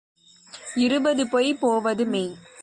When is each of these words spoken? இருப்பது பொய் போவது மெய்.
இருப்பது 0.75 1.27
பொய் 1.27 1.53
போவது 1.53 2.05
மெய். 2.05 2.31